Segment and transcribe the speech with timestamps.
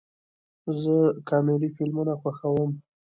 [0.81, 0.95] زه
[1.29, 2.71] کامیډي فلمونه خوښوم